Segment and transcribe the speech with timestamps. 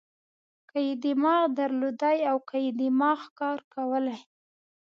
[0.69, 4.21] که یې دماغ درلودای او که یې دماغ کار کولای.